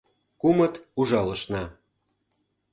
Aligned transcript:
Кумыт 0.41 0.73
ужалышна... 0.99 1.63